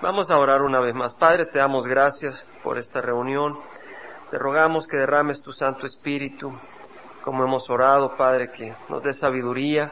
[0.00, 1.12] Vamos a orar una vez más.
[1.16, 3.58] Padre, te damos gracias por esta reunión.
[4.30, 6.52] Te rogamos que derrames tu Santo Espíritu,
[7.24, 9.90] como hemos orado, Padre, que nos dé sabiduría,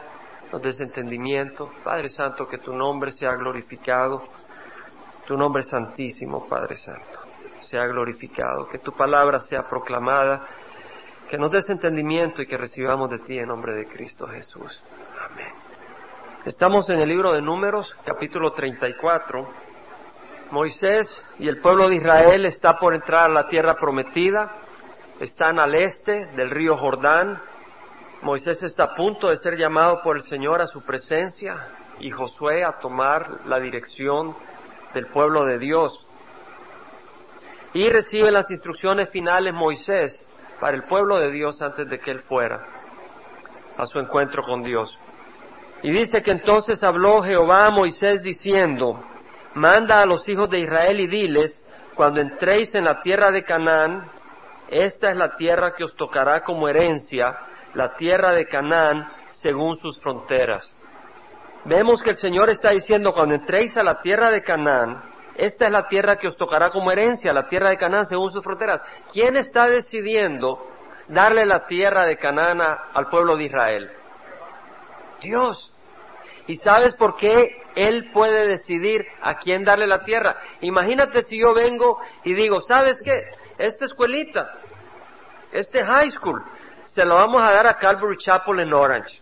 [0.49, 1.69] nos des entendimiento.
[1.83, 4.23] Padre Santo, que tu nombre sea glorificado,
[5.25, 7.19] tu nombre santísimo, Padre Santo,
[7.63, 10.47] sea glorificado, que tu palabra sea proclamada,
[11.29, 14.81] que nos des entendimiento y que recibamos de ti en nombre de Cristo Jesús.
[15.29, 15.51] Amén.
[16.45, 19.66] Estamos en el libro de Números, capítulo 34.
[20.51, 21.07] Moisés
[21.39, 24.51] y el pueblo de Israel está por entrar a la tierra prometida,
[25.19, 27.41] están al este del río Jordán.
[28.21, 31.67] Moisés está a punto de ser llamado por el Señor a su presencia
[31.99, 34.35] y Josué a tomar la dirección
[34.93, 36.05] del pueblo de Dios.
[37.73, 40.25] Y recibe las instrucciones finales Moisés
[40.59, 42.65] para el pueblo de Dios antes de que él fuera
[43.77, 44.97] a su encuentro con Dios.
[45.83, 49.03] Y dice que entonces habló Jehová a Moisés diciendo,
[49.53, 51.63] manda a los hijos de Israel y diles,
[51.95, 54.09] cuando entréis en la tierra de Canaán,
[54.69, 57.35] esta es la tierra que os tocará como herencia,
[57.73, 60.73] la tierra de Canaán según sus fronteras.
[61.65, 65.01] Vemos que el Señor está diciendo, cuando entréis a la tierra de Canaán,
[65.35, 68.43] esta es la tierra que os tocará como herencia, la tierra de Canaán según sus
[68.43, 68.83] fronteras.
[69.11, 70.65] ¿Quién está decidiendo
[71.07, 73.91] darle la tierra de Canaán al pueblo de Israel?
[75.21, 75.73] Dios.
[76.47, 80.35] ¿Y sabes por qué Él puede decidir a quién darle la tierra?
[80.61, 83.27] Imagínate si yo vengo y digo, ¿sabes qué?
[83.59, 84.51] Esta escuelita,
[85.51, 86.43] este high school,
[86.85, 89.21] se lo vamos a dar a Calvary Chapel en Orange.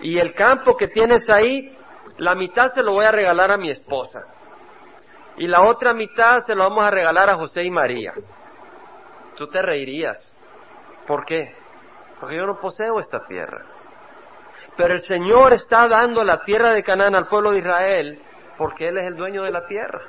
[0.00, 1.78] Y el campo que tienes ahí,
[2.16, 4.20] la mitad se lo voy a regalar a mi esposa.
[5.36, 8.14] Y la otra mitad se lo vamos a regalar a José y María.
[9.36, 10.36] Tú te reirías.
[11.06, 11.54] ¿Por qué?
[12.18, 13.77] Porque yo no poseo esta tierra.
[14.78, 18.18] Pero el Señor está dando la tierra de Canaán al pueblo de Israel
[18.56, 20.00] porque Él es el dueño de la tierra.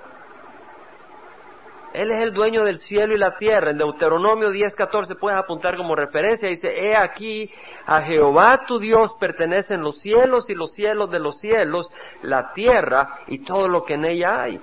[1.92, 3.72] Él es el dueño del cielo y la tierra.
[3.72, 6.48] En Deuteronomio 10:14 puedes apuntar como referencia.
[6.48, 7.52] Dice, he aquí,
[7.88, 11.89] a Jehová tu Dios pertenecen los cielos y los cielos de los cielos,
[12.21, 14.61] la tierra y todo lo que en ella hay.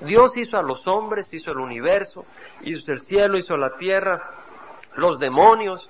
[0.00, 2.26] Dios hizo a los hombres, hizo el universo,
[2.60, 4.22] hizo el cielo, hizo la tierra,
[4.96, 5.88] los demonios,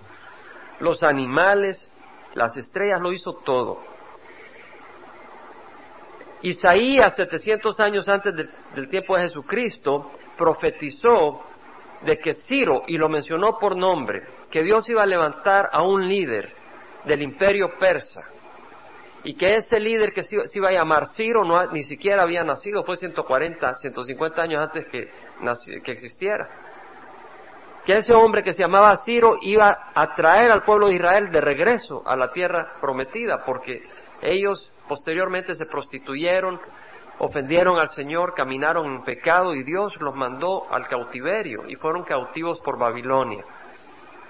[0.79, 1.91] los animales,
[2.37, 3.79] las estrellas, lo hizo todo.
[6.43, 8.35] Isaías, 700 años antes
[8.75, 11.41] del tiempo de Jesucristo, profetizó
[12.03, 16.07] de que Ciro, y lo mencionó por nombre, que Dios iba a levantar a un
[16.07, 16.53] líder
[17.07, 18.23] del imperio persa,
[19.25, 22.85] y que ese líder que se iba a llamar Ciro no, ni siquiera había nacido,
[22.85, 25.11] fue 140, 150 años antes que,
[25.83, 26.66] que existiera
[27.87, 31.41] que ese hombre que se llamaba Ciro iba a traer al pueblo de Israel de
[31.41, 33.81] regreso a la tierra prometida, porque
[34.21, 36.61] ellos posteriormente se prostituyeron,
[37.21, 42.59] ofendieron al Señor, caminaron en pecado y Dios los mandó al cautiverio y fueron cautivos
[42.61, 43.45] por Babilonia.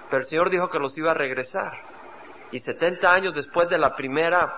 [0.07, 1.73] Pero el Señor dijo que los iba a regresar.
[2.51, 4.53] Y setenta años después de la primera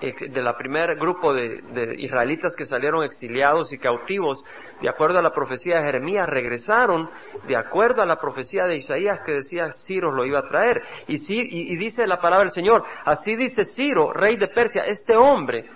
[0.00, 4.42] de la primer grupo de, israelitas que salieron exiliados y cautivos,
[4.80, 7.10] de acuerdo a la profecía de Jeremías, regresaron
[7.46, 10.80] de acuerdo a la profecía de Isaías que decía Ciro lo iba a traer.
[11.06, 15.66] Y, y dice la palabra del Señor, así dice Ciro, rey de Persia, este hombre,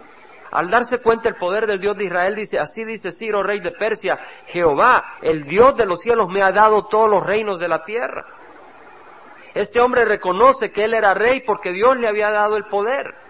[0.52, 3.72] al darse cuenta el poder del Dios de Israel, dice, así dice Ciro, rey de
[3.72, 7.82] Persia, Jehová, el Dios de los cielos, me ha dado todos los reinos de la
[7.84, 8.24] tierra.
[9.52, 13.23] Este hombre reconoce que él era rey porque Dios le había dado el poder.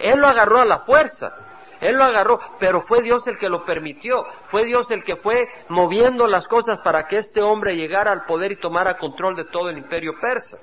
[0.00, 1.32] Él lo agarró a la fuerza.
[1.80, 5.48] Él lo agarró, pero fue Dios el que lo permitió, fue Dios el que fue
[5.70, 9.70] moviendo las cosas para que este hombre llegara al poder y tomara control de todo
[9.70, 10.58] el imperio persa.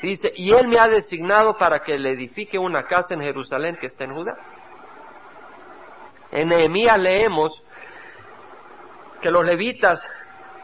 [0.00, 3.86] Dice, y Él me ha designado para que le edifique una casa en Jerusalén que
[3.86, 4.38] está en Judá.
[6.30, 7.62] En Nehemías leemos
[9.20, 10.00] que los levitas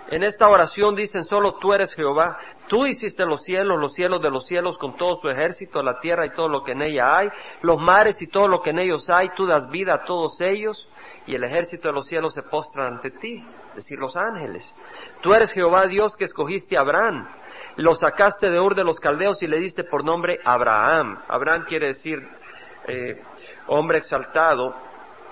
[0.08, 2.38] en esta oración dicen, solo tú eres Jehová,
[2.68, 6.26] tú hiciste los cielos, los cielos de los cielos con todo su ejército, la tierra
[6.26, 7.28] y todo lo que en ella hay,
[7.62, 10.88] los mares y todo lo que en ellos hay, tú das vida a todos ellos,
[11.26, 14.64] y el ejército de los cielos se postra ante ti, es decir, los ángeles.
[15.22, 17.26] Tú eres Jehová Dios que escogiste a Abraham,
[17.76, 21.22] lo sacaste de Ur de los caldeos y le diste por nombre Abraham.
[21.28, 22.22] Abraham quiere decir
[22.86, 23.22] eh,
[23.66, 24.74] hombre exaltado,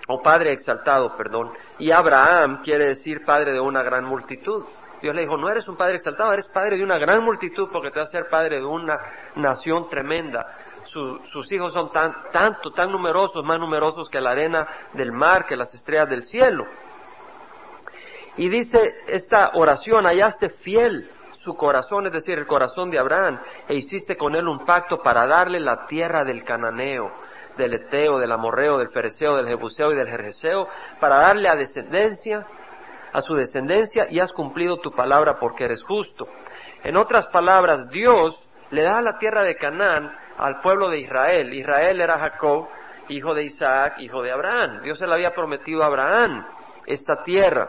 [0.09, 1.53] o padre exaltado, perdón.
[1.79, 4.65] Y Abraham quiere decir padre de una gran multitud.
[5.03, 7.91] Dios le dijo, no eres un padre exaltado, eres padre de una gran multitud porque
[7.91, 8.97] te vas a ser padre de una
[9.35, 10.47] nación tremenda.
[10.85, 15.57] sus hijos son tan, tanto, tan numerosos, más numerosos que la arena del mar, que
[15.57, 16.65] las estrellas del cielo.
[18.37, 18.79] Y dice
[19.09, 21.11] esta oración, hallaste fiel
[21.43, 25.27] su corazón, es decir, el corazón de Abraham, e hiciste con él un pacto para
[25.27, 27.11] darle la tierra del cananeo,
[27.57, 30.69] del Eteo, del Amorreo, del Fereceo, del Jebuseo y del Jerjeseo,
[31.01, 32.47] para darle a descendencia,
[33.13, 36.27] a su descendencia, y has cumplido tu palabra porque eres justo.
[36.85, 38.39] En otras palabras, Dios
[38.71, 41.53] le da la tierra de Canaán al pueblo de Israel.
[41.53, 42.69] Israel era Jacob,
[43.09, 44.83] hijo de Isaac, hijo de Abraham.
[44.83, 46.47] Dios se le había prometido a Abraham
[46.87, 47.69] esta tierra.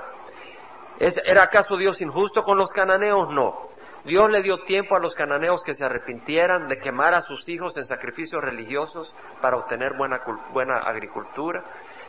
[1.00, 3.30] ¿Era acaso Dios injusto con los cananeos?
[3.30, 3.74] No.
[4.06, 7.78] Dios le dio tiempo a los cananeos que se arrepintieran de quemar a sus hijos
[7.78, 10.20] en sacrificios religiosos para obtener buena,
[10.52, 11.64] buena agricultura,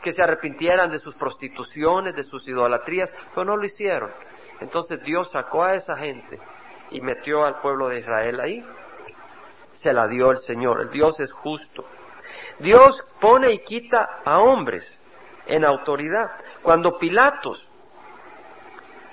[0.05, 4.11] que se arrepintieran de sus prostituciones, de sus idolatrías, pero no lo hicieron.
[4.61, 6.39] Entonces Dios sacó a esa gente
[6.91, 8.63] y metió al pueblo de Israel ahí.
[9.73, 10.83] Se la dio el Señor.
[10.83, 11.87] El Dios es justo.
[12.59, 14.85] Dios pone y quita a hombres
[15.47, 16.31] en autoridad.
[16.63, 17.67] Cuando Pilatos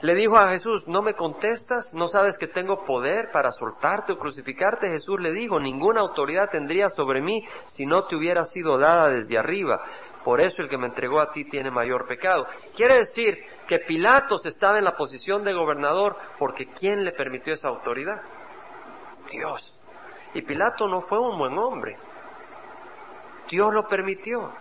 [0.02, 1.94] le dijo a Jesús, ¿no me contestas?
[1.94, 4.90] ¿No sabes que tengo poder para soltarte o crucificarte?
[4.90, 9.38] Jesús le dijo, ninguna autoridad tendría sobre mí si no te hubiera sido dada desde
[9.38, 9.82] arriba.
[10.24, 12.46] Por eso el que me entregó a ti tiene mayor pecado.
[12.76, 17.70] Quiere decir que Pilatos estaba en la posición de gobernador porque ¿quién le permitió esa
[17.70, 18.22] autoridad?
[19.32, 19.80] Dios.
[20.34, 21.98] Y Pilato no fue un buen hombre.
[23.50, 24.52] Dios lo permitió.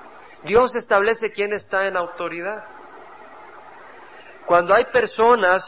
[0.44, 2.64] Dios establece quién está en autoridad.
[4.46, 5.62] Cuando hay personas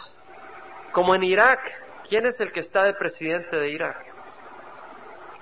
[0.93, 1.61] como en Irak,
[2.09, 4.13] ¿quién es el que está de presidente de Irak?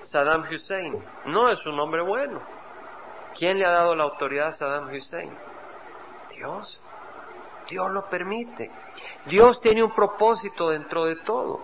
[0.02, 1.02] Saddam Hussein.
[1.26, 2.40] No es un hombre bueno.
[3.40, 5.34] ¿Quién le ha dado la autoridad a Saddam Hussein?
[6.36, 6.78] Dios.
[7.70, 8.70] Dios lo permite.
[9.24, 11.62] Dios tiene un propósito dentro de todo.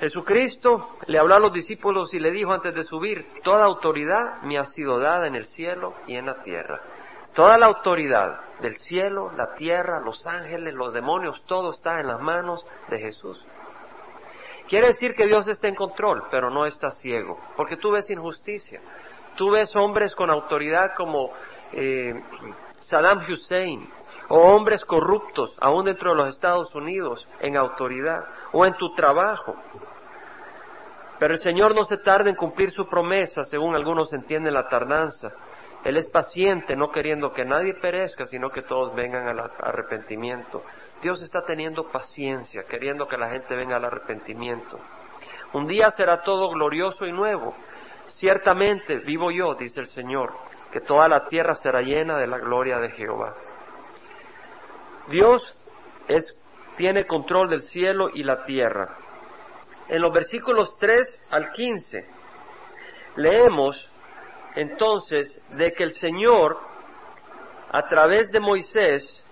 [0.00, 4.56] Jesucristo le habló a los discípulos y le dijo antes de subir, toda autoridad me
[4.56, 6.80] ha sido dada en el cielo y en la tierra.
[7.34, 12.20] Toda la autoridad del cielo, la tierra, los ángeles, los demonios, todo está en las
[12.22, 13.44] manos de Jesús.
[14.68, 18.80] Quiere decir que Dios está en control, pero no está ciego, porque tú ves injusticia.
[19.36, 21.30] Tú ves hombres con autoridad como
[21.72, 22.14] eh,
[22.80, 23.88] Saddam Hussein,
[24.28, 29.54] o hombres corruptos, aún dentro de los Estados Unidos, en autoridad, o en tu trabajo.
[31.18, 35.32] Pero el Señor no se tarda en cumplir su promesa, según algunos entienden la tardanza.
[35.86, 40.64] Él es paciente, no queriendo que nadie perezca, sino que todos vengan al arrepentimiento.
[41.00, 44.80] Dios está teniendo paciencia, queriendo que la gente venga al arrepentimiento.
[45.52, 47.54] Un día será todo glorioso y nuevo.
[48.08, 50.32] Ciertamente vivo yo, dice el Señor,
[50.72, 53.36] que toda la tierra será llena de la gloria de Jehová.
[55.06, 55.56] Dios
[56.76, 58.96] tiene control del cielo y la tierra.
[59.86, 62.08] En los versículos 3 al 15
[63.14, 63.88] leemos
[64.56, 66.58] entonces de que el Señor,
[67.70, 69.24] a través de Moisés,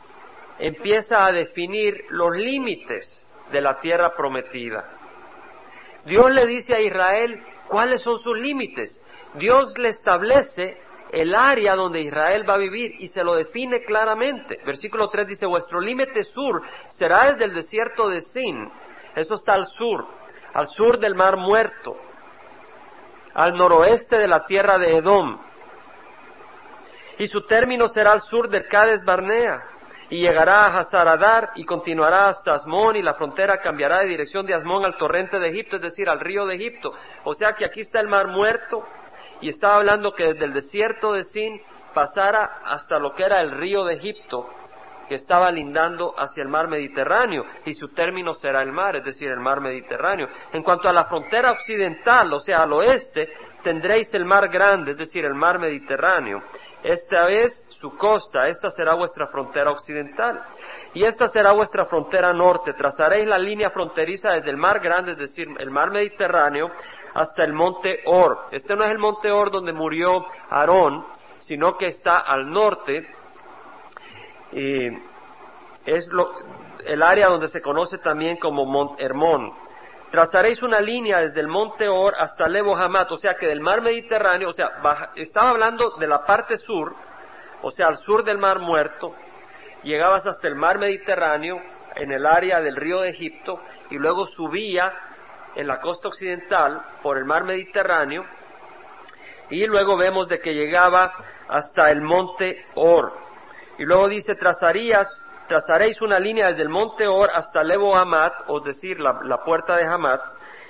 [0.58, 4.84] empieza a definir los límites de la tierra prometida.
[6.04, 9.00] Dios le dice a Israel cuáles son sus límites.
[9.34, 10.78] Dios le establece
[11.10, 14.60] el área donde Israel va a vivir y se lo define claramente.
[14.66, 18.70] Versículo 3 dice, vuestro límite sur será desde el desierto de Sin.
[19.14, 20.06] Eso está al sur,
[20.52, 21.96] al sur del mar muerto,
[23.34, 25.38] al noroeste de la tierra de Edom.
[27.18, 29.62] Y su término será al sur del Cades Barnea,
[30.10, 34.54] y llegará a Hazaradar y continuará hasta Asmón y la frontera cambiará de dirección de
[34.54, 36.92] Asmón al torrente de Egipto, es decir, al río de Egipto.
[37.24, 38.84] O sea que aquí está el mar muerto
[39.40, 41.60] y estaba hablando que desde el desierto de Sin
[41.94, 44.48] pasara hasta lo que era el río de Egipto,
[45.08, 49.30] que estaba lindando hacia el mar Mediterráneo, y su término será el mar, es decir,
[49.30, 50.28] el mar Mediterráneo.
[50.52, 53.32] En cuanto a la frontera occidental, o sea, al oeste,
[53.62, 56.42] tendréis el mar grande, es decir, el mar Mediterráneo.
[56.82, 60.42] Esta es su costa, esta será vuestra frontera occidental.
[60.94, 62.72] Y esta será vuestra frontera norte.
[62.72, 66.70] Trazaréis la línea fronteriza desde el mar grande, es decir, el mar Mediterráneo,
[67.14, 68.46] hasta el monte Or.
[68.52, 71.04] Este no es el monte Or donde murió Aarón,
[71.38, 73.06] sino que está al norte,
[74.54, 74.86] y
[75.84, 76.08] es
[76.86, 79.52] el área donde se conoce también como Mont Hermón.
[80.10, 83.82] Trazaréis una línea desde el monte Or hasta Lebo Hamat, o sea que del mar
[83.82, 84.70] Mediterráneo, o sea,
[85.16, 86.94] estaba hablando de la parte sur,
[87.62, 89.12] o sea, al sur del mar muerto,
[89.82, 91.60] llegabas hasta el mar Mediterráneo,
[91.96, 94.92] en el área del río de Egipto, y luego subía
[95.56, 98.24] en la costa occidental por el mar Mediterráneo,
[99.50, 101.12] y luego vemos de que llegaba
[101.48, 103.24] hasta el monte Or.
[103.78, 105.08] Y luego dice, trazarías,
[105.48, 109.84] trazaréis una línea desde el monte Or hasta Lebo Hamat, o decir, la, puerta de
[109.84, 110.20] Hamat,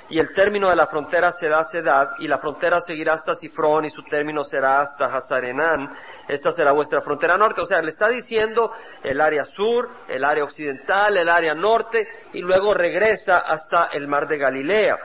[0.09, 3.91] y el término de la frontera será Sedad, y la frontera seguirá hasta Sifrón, y
[3.91, 5.95] su término será hasta Hazarenán.
[6.29, 7.61] Esta será vuestra frontera norte.
[7.61, 12.41] O sea, le está diciendo el área sur, el área occidental, el área norte, y
[12.41, 14.99] luego regresa hasta el mar de Galilea.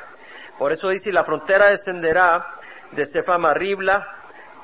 [0.58, 2.46] Por eso dice, la frontera descenderá
[2.92, 4.19] de Sefamarribla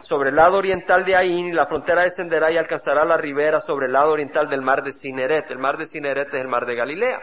[0.08, 3.88] sobre el lado oriental de Ain, y la frontera descenderá y alcanzará la ribera sobre
[3.88, 5.50] el lado oriental del mar de Cineret.
[5.50, 7.20] El mar de Cineret es el mar de Galilea.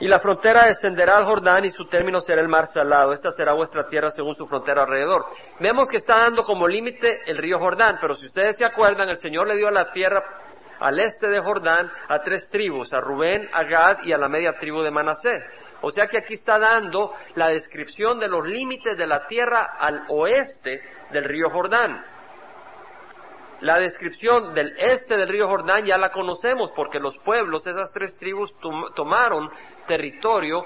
[0.00, 3.12] Y la frontera descenderá al Jordán y su término será el mar salado.
[3.12, 5.24] Esta será vuestra tierra según su frontera alrededor.
[5.58, 9.16] Vemos que está dando como límite el río Jordán, pero si ustedes se acuerdan, el
[9.16, 10.22] Señor le dio a la tierra
[10.80, 14.52] al este de Jordán a tres tribus, a Rubén, a Gad y a la media
[14.60, 15.42] tribu de Manasés.
[15.80, 20.04] O sea que aquí está dando la descripción de los límites de la tierra al
[20.08, 22.04] oeste del río Jordán.
[23.60, 28.16] La descripción del este del río Jordán ya la conocemos porque los pueblos, esas tres
[28.16, 28.54] tribus,
[28.94, 29.50] tomaron
[29.86, 30.64] territorio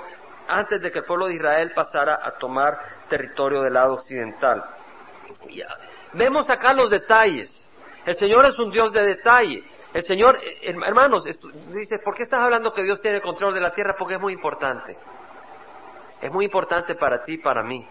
[0.49, 2.79] antes de que el pueblo de Israel pasara a tomar
[3.09, 4.63] territorio del lado occidental.
[6.13, 7.59] Vemos acá los detalles.
[8.05, 9.65] El Señor es un Dios de detalle.
[9.93, 13.73] El Señor, eh, hermanos, dice, ¿por qué estás hablando que Dios tiene control de la
[13.73, 13.95] tierra?
[13.99, 14.97] Porque es muy importante.
[16.21, 17.87] Es muy importante para ti y para mí.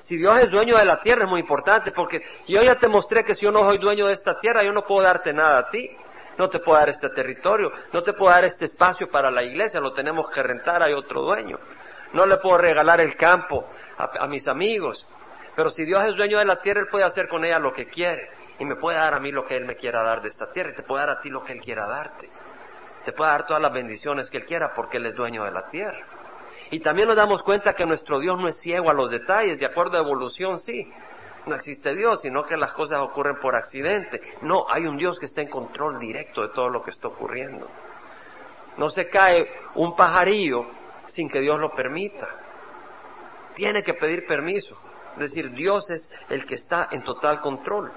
[0.00, 3.22] Si Dios es dueño de la tierra es muy importante, porque yo ya te mostré
[3.22, 5.68] que si yo no soy dueño de esta tierra, yo no puedo darte nada a
[5.68, 5.90] ti.
[6.38, 9.78] No te puedo dar este territorio, no te puedo dar este espacio para la iglesia,
[9.78, 11.58] lo tenemos que rentar, hay otro dueño.
[12.14, 13.66] No le puedo regalar el campo
[13.98, 15.06] a mis amigos.
[15.54, 17.88] Pero si Dios es dueño de la tierra, Él puede hacer con ella lo que
[17.88, 20.52] quiere y me puede dar a mí lo que Él me quiera dar de esta
[20.52, 22.28] tierra y te puede dar a ti lo que Él quiera darte.
[23.06, 25.66] Te puede dar todas las bendiciones que Él quiera porque Él es dueño de la
[25.70, 26.06] tierra.
[26.70, 29.64] Y también nos damos cuenta que nuestro Dios no es ciego a los detalles, de
[29.64, 30.92] acuerdo a evolución, sí.
[31.46, 34.20] No existe Dios, sino que las cosas ocurren por accidente.
[34.42, 37.66] No, hay un Dios que está en control directo de todo lo que está ocurriendo.
[38.76, 40.66] No se cae un pajarillo
[41.06, 42.28] sin que Dios lo permita.
[43.54, 44.76] Tiene que pedir permiso.
[45.14, 47.90] Es decir, Dios es el que está en total control.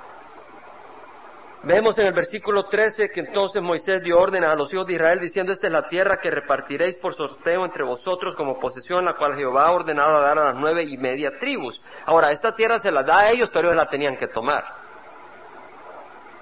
[1.65, 5.21] Vemos en el versículo 13 que entonces Moisés dio orden a los hijos de Israel
[5.21, 9.35] diciendo, esta es la tierra que repartiréis por sorteo entre vosotros como posesión, la cual
[9.35, 11.81] Jehová ha ordenado dar a las nueve y media tribus.
[12.05, 14.61] Ahora, esta tierra se la da a ellos, pero ellos la tenían que tomar.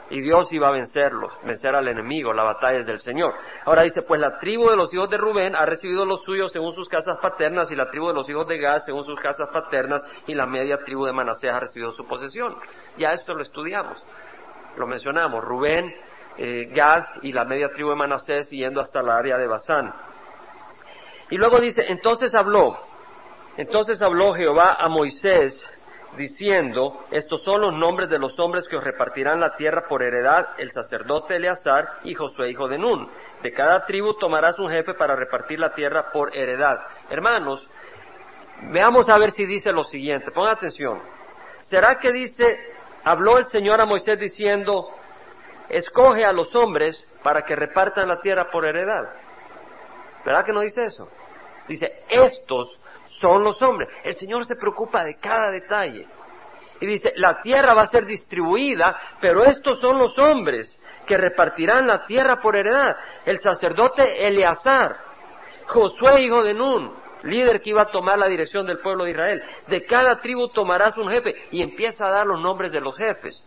[0.09, 3.35] Y Dios iba a vencerlos, vencer al enemigo, la batalla es del Señor.
[3.65, 6.73] Ahora dice, pues la tribu de los hijos de Rubén ha recibido los suyos según
[6.73, 10.01] sus casas paternas, y la tribu de los hijos de Gad según sus casas paternas,
[10.25, 12.55] y la media tribu de Manasés ha recibido su posesión.
[12.97, 14.03] Ya esto lo estudiamos
[14.77, 15.93] lo mencionamos, Rubén,
[16.37, 19.93] eh, Gad y la media tribu de Manasés yendo hasta la área de Basán.
[21.29, 22.77] Y luego dice, entonces habló,
[23.57, 25.65] entonces habló Jehová a Moisés
[26.17, 30.49] diciendo, estos son los nombres de los hombres que os repartirán la tierra por heredad,
[30.57, 33.09] el sacerdote Eleazar y Josué hijo de Nun.
[33.41, 36.79] De cada tribu tomarás un jefe para repartir la tierra por heredad.
[37.09, 37.65] Hermanos,
[38.71, 41.01] veamos a ver si dice lo siguiente, pongan atención.
[41.61, 42.45] ¿Será que dice
[43.03, 44.89] habló el Señor a Moisés diciendo,
[45.69, 49.03] escoge a los hombres para que repartan la tierra por heredad.
[50.25, 51.07] ¿Verdad que no dice eso?
[51.67, 52.79] Dice, estos
[53.19, 53.89] son los hombres.
[54.03, 56.07] El Señor se preocupa de cada detalle.
[56.79, 61.87] Y dice, la tierra va a ser distribuida, pero estos son los hombres que repartirán
[61.87, 62.97] la tierra por heredad.
[63.23, 64.95] El sacerdote Eleazar,
[65.67, 66.91] Josué hijo de Nun,
[67.23, 69.43] líder que iba a tomar la dirección del pueblo de Israel.
[69.67, 73.43] De cada tribu tomarás un jefe y empieza a dar los nombres de los jefes.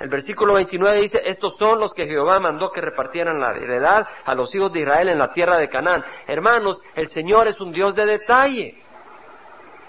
[0.00, 4.34] El versículo 29 dice, estos son los que Jehová mandó que repartieran la heredad a
[4.34, 6.04] los hijos de Israel en la tierra de Canaán.
[6.26, 8.80] Hermanos, el Señor es un Dios de detalle.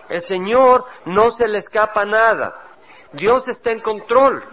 [0.10, 2.56] El Señor no se le escapa nada.
[3.14, 4.44] Dios está en control.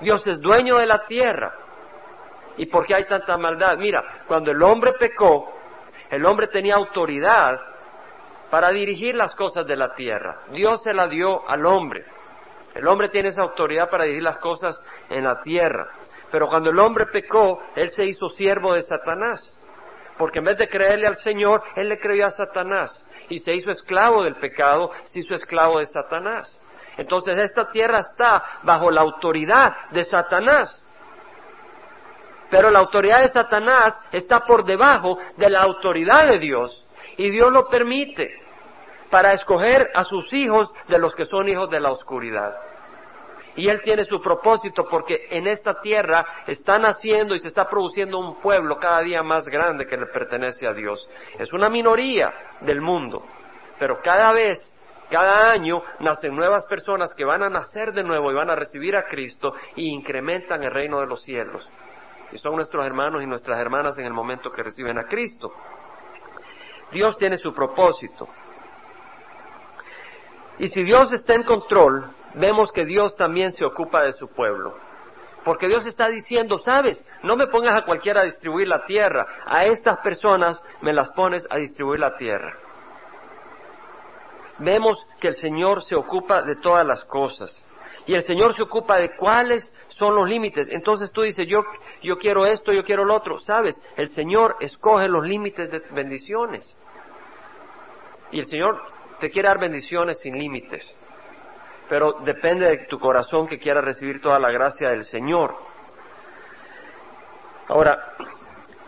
[0.00, 1.54] Dios es dueño de la tierra.
[2.58, 3.78] ¿Y por qué hay tanta maldad?
[3.78, 5.61] Mira, cuando el hombre pecó,
[6.12, 7.58] el hombre tenía autoridad
[8.50, 10.42] para dirigir las cosas de la tierra.
[10.50, 12.04] Dios se la dio al hombre.
[12.74, 14.78] El hombre tiene esa autoridad para dirigir las cosas
[15.08, 15.88] en la tierra.
[16.30, 19.40] Pero cuando el hombre pecó, él se hizo siervo de Satanás.
[20.18, 23.02] Porque en vez de creerle al Señor, él le creyó a Satanás.
[23.30, 26.60] Y se hizo esclavo del pecado, se hizo esclavo de Satanás.
[26.98, 30.81] Entonces esta tierra está bajo la autoridad de Satanás.
[32.52, 36.86] Pero la autoridad de Satanás está por debajo de la autoridad de Dios.
[37.16, 38.30] Y Dios lo permite
[39.10, 42.54] para escoger a sus hijos de los que son hijos de la oscuridad.
[43.56, 48.18] Y Él tiene su propósito porque en esta tierra está naciendo y se está produciendo
[48.18, 51.08] un pueblo cada día más grande que le pertenece a Dios.
[51.38, 53.24] Es una minoría del mundo,
[53.78, 54.58] pero cada vez,
[55.10, 58.94] cada año, nacen nuevas personas que van a nacer de nuevo y van a recibir
[58.94, 61.66] a Cristo y incrementan el reino de los cielos
[62.32, 65.52] y son nuestros hermanos y nuestras hermanas en el momento que reciben a Cristo.
[66.90, 68.28] Dios tiene su propósito.
[70.58, 74.74] Y si Dios está en control, vemos que Dios también se ocupa de su pueblo.
[75.44, 79.64] Porque Dios está diciendo, sabes, no me pongas a cualquiera a distribuir la tierra, a
[79.64, 82.52] estas personas me las pones a distribuir la tierra.
[84.58, 87.50] vemos que el Señor se ocupa de todas las cosas.
[88.06, 90.68] Y el Señor se ocupa de cuáles son los límites.
[90.68, 91.62] Entonces tú dices, yo,
[92.02, 93.38] yo quiero esto, yo quiero lo otro.
[93.38, 96.76] Sabes, el Señor escoge los límites de bendiciones.
[98.32, 98.82] Y el Señor
[99.20, 100.94] te quiere dar bendiciones sin límites.
[101.88, 105.54] Pero depende de tu corazón que quiera recibir toda la gracia del Señor.
[107.68, 108.14] Ahora,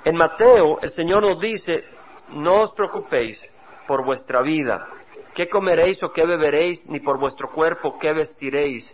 [0.04, 1.84] en Mateo el Señor nos dice,
[2.30, 3.40] no os preocupéis
[3.86, 4.88] por vuestra vida,
[5.34, 8.84] qué comeréis o qué beberéis, ni por vuestro cuerpo qué vestiréis.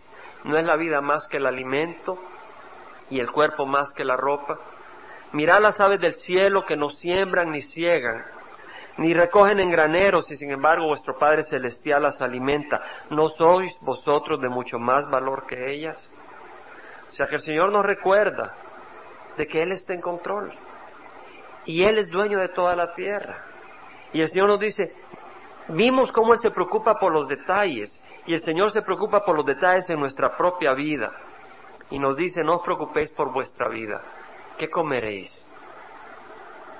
[0.45, 2.19] ¿No es la vida más que el alimento
[3.11, 4.59] y el cuerpo más que la ropa?
[5.33, 8.25] Mirad las aves del cielo que no siembran ni ciegan,
[8.97, 12.81] ni recogen en graneros, y sin embargo vuestro Padre Celestial las alimenta.
[13.11, 16.11] ¿No sois vosotros de mucho más valor que ellas?
[17.09, 18.55] O sea que el Señor nos recuerda
[19.37, 20.53] de que Él está en control
[21.65, 23.45] y Él es dueño de toda la tierra.
[24.13, 24.93] Y el Señor nos dice,
[25.73, 29.47] vimos cómo Él se preocupa por los detalles y el Señor se preocupa por los
[29.47, 31.13] detalles en nuestra propia vida.
[31.91, 34.01] Y nos dice, no os preocupéis por vuestra vida.
[34.59, 35.31] ¿Qué comeréis?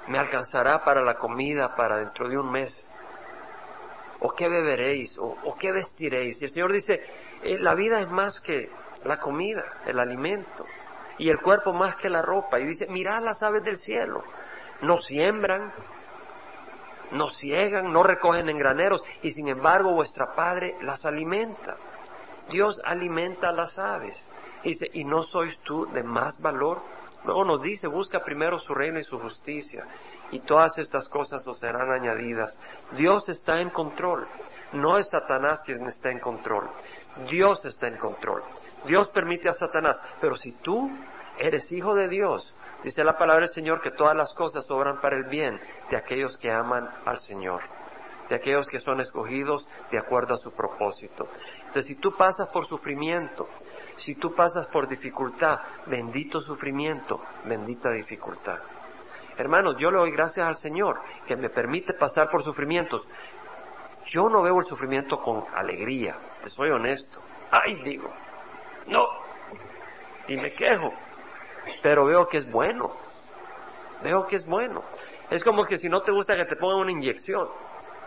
[0.07, 2.85] ¿Me alcanzará para la comida para dentro de un mes?
[4.21, 5.17] ¿O qué beberéis?
[5.19, 6.41] ¿O, qué vestiréis?
[6.41, 7.01] Y el Señor dice,
[7.43, 8.71] eh, la vida es más que
[9.05, 10.67] la comida, el alimento,
[11.19, 12.61] y el cuerpo más que la ropa.
[12.61, 14.23] Y dice, mirad las aves del cielo,
[14.83, 15.73] no siembran,
[17.13, 21.77] no ciegan, no recogen en graneros, y sin embargo vuestra Padre las alimenta.
[22.51, 24.17] Dios alimenta a las aves.
[24.63, 26.83] Dice, ¿y no sois tú de más valor?
[27.25, 29.87] Luego nos dice, busca primero su reino y su justicia,
[30.31, 32.59] y todas estas cosas os serán añadidas.
[32.93, 34.27] Dios está en control.
[34.73, 36.71] No es Satanás quien está en control.
[37.29, 38.43] Dios está en control.
[38.87, 40.01] Dios permite a Satanás.
[40.21, 40.91] Pero si tú
[41.39, 45.17] eres hijo de Dios, Dice la palabra del Señor que todas las cosas obran para
[45.17, 45.61] el bien
[45.91, 47.61] de aquellos que aman al Señor,
[48.29, 51.29] de aquellos que son escogidos de acuerdo a su propósito.
[51.59, 53.49] Entonces, si tú pasas por sufrimiento,
[53.99, 58.59] si tú pasas por dificultad, bendito sufrimiento, bendita dificultad.
[59.37, 63.07] Hermanos, yo le doy gracias al Señor que me permite pasar por sufrimientos.
[64.07, 67.21] Yo no veo el sufrimiento con alegría, te soy honesto.
[67.51, 68.11] Ay, digo,
[68.87, 69.07] no,
[70.29, 70.95] y me quejo
[71.83, 72.91] pero veo que es bueno.
[74.03, 74.83] Veo que es bueno.
[75.31, 77.49] Es como que si no te gusta que te pongan una inyección,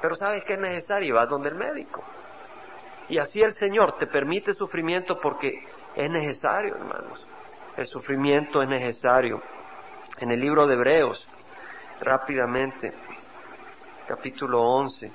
[0.01, 2.03] pero sabes que es necesario, vas donde el médico.
[3.09, 7.25] Y así el Señor te permite sufrimiento porque es necesario, hermanos.
[7.77, 9.41] El sufrimiento es necesario.
[10.19, 11.27] En el libro de Hebreos,
[12.01, 12.93] rápidamente,
[14.07, 15.11] capítulo 11,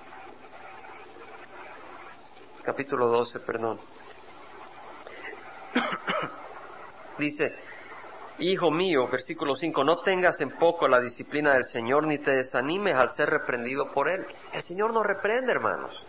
[2.63, 3.79] capítulo 12, perdón.
[7.19, 7.55] Dice,
[8.41, 12.95] Hijo mío, versículo 5, no tengas en poco la disciplina del Señor ni te desanimes
[12.95, 14.25] al ser reprendido por Él.
[14.53, 16.07] El Señor nos reprende, hermanos.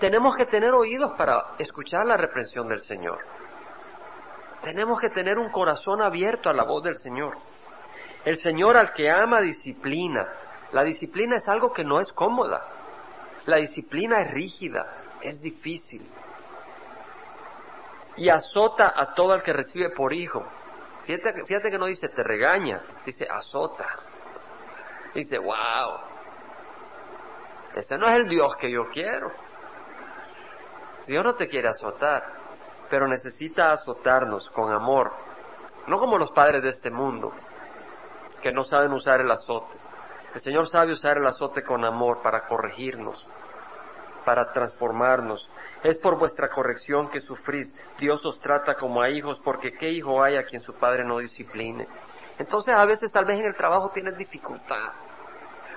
[0.00, 3.20] Tenemos que tener oídos para escuchar la reprensión del Señor.
[4.64, 7.36] Tenemos que tener un corazón abierto a la voz del Señor.
[8.24, 10.26] El Señor al que ama disciplina.
[10.72, 12.60] La disciplina es algo que no es cómoda.
[13.46, 14.84] La disciplina es rígida,
[15.20, 16.04] es difícil.
[18.16, 20.44] Y azota a todo el que recibe por hijo.
[21.04, 23.86] Fíjate, que no dice te regaña, dice azota.
[25.14, 25.98] Dice, wow,
[27.74, 29.30] ese no es el Dios que yo quiero.
[31.06, 32.22] Dios no te quiere azotar,
[32.88, 35.12] pero necesita azotarnos con amor,
[35.88, 37.32] no como los padres de este mundo,
[38.40, 39.76] que no saben usar el azote.
[40.34, 43.26] El Señor sabe usar el azote con amor para corregirnos,
[44.24, 45.48] para transformarnos.
[45.82, 47.74] Es por vuestra corrección que sufrís.
[47.98, 51.18] Dios os trata como a hijos, porque ¿qué hijo hay a quien su padre no
[51.18, 51.86] discipline?
[52.38, 54.92] Entonces a veces tal vez en el trabajo tienes dificultad,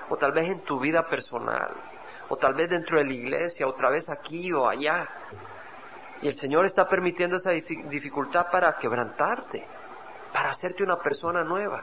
[0.08, 1.70] o tal vez en tu vida personal,
[2.28, 5.08] o tal vez dentro de la iglesia, otra vez aquí o allá.
[6.22, 9.66] Y el Señor está permitiendo esa dificultad para quebrantarte,
[10.32, 11.82] para hacerte una persona nueva.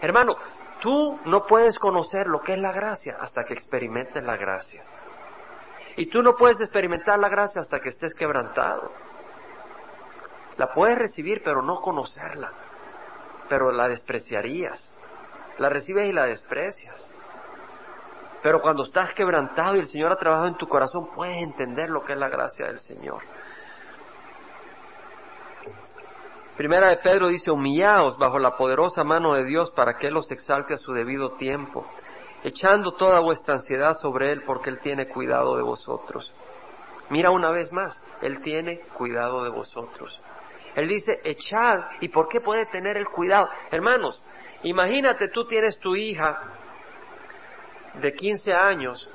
[0.00, 0.36] Hermano,
[0.80, 4.82] tú no puedes conocer lo que es la gracia hasta que experimentes la gracia.
[5.96, 8.92] Y tú no puedes experimentar la gracia hasta que estés quebrantado.
[10.58, 12.52] La puedes recibir, pero no conocerla.
[13.48, 14.90] Pero la despreciarías.
[15.58, 17.10] La recibes y la desprecias.
[18.42, 22.04] Pero cuando estás quebrantado y el Señor ha trabajado en tu corazón, puedes entender lo
[22.04, 23.22] que es la gracia del Señor.
[26.58, 30.30] Primera de Pedro dice, humillaos bajo la poderosa mano de Dios para que Él los
[30.30, 31.86] exalte a su debido tiempo
[32.46, 36.32] echando toda vuestra ansiedad sobre Él porque Él tiene cuidado de vosotros.
[37.10, 40.20] Mira una vez más, Él tiene cuidado de vosotros.
[40.76, 41.80] Él dice, echad.
[42.00, 43.48] ¿Y por qué puede tener el cuidado?
[43.72, 44.22] Hermanos,
[44.62, 46.40] imagínate tú tienes tu hija
[47.94, 49.10] de 15 años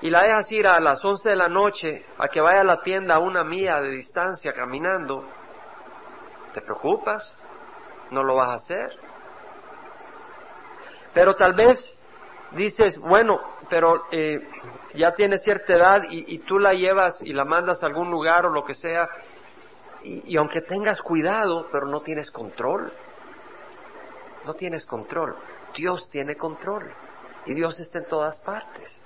[0.00, 2.82] y la dejas ir a las once de la noche a que vaya a la
[2.82, 5.24] tienda a una milla de distancia caminando,
[6.52, 7.32] ¿te preocupas?
[8.10, 9.09] ¿No lo vas a hacer?
[11.12, 11.78] Pero tal vez
[12.52, 14.40] dices, bueno, pero eh,
[14.94, 18.50] ya tiene cierta edad y, tú la llevas y la mandas a algún lugar o
[18.50, 19.08] lo que sea,
[20.02, 22.92] y, y aunque tengas cuidado, pero no tienes control.
[24.44, 25.36] No tienes control.
[25.76, 26.90] Dios tiene control.
[27.46, 29.00] Y Dios está en todas partes.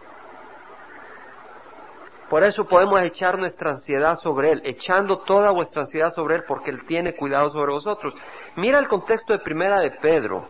[2.29, 6.71] Por eso podemos echar nuestra ansiedad sobre Él, echando toda vuestra ansiedad sobre Él, porque
[6.71, 8.15] Él tiene cuidado sobre vosotros.
[8.57, 10.49] Mira el contexto de Primera de Pedro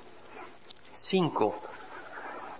[1.14, 1.55] 5,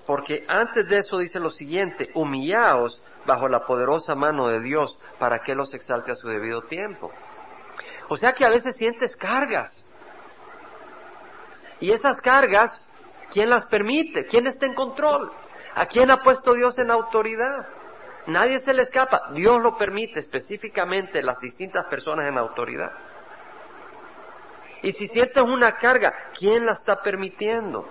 [0.07, 5.40] porque antes de eso dice lo siguiente, humillaos bajo la poderosa mano de Dios para
[5.40, 7.11] que los exalte a su debido tiempo.
[8.09, 9.85] O sea que a veces sientes cargas.
[11.81, 12.71] Y esas cargas,
[13.33, 14.27] ¿quién las permite?
[14.27, 15.33] ¿Quién está en control?
[15.75, 17.67] ¿A quién ha puesto Dios en autoridad?
[18.29, 19.33] Nadie se le escapa.
[19.33, 22.93] Dios lo permite específicamente las distintas personas en autoridad.
[24.83, 27.88] Y si sientes una carga, ¿quién la está permitiendo?